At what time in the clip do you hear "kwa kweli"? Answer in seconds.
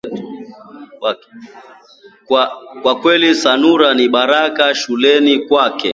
2.83-3.33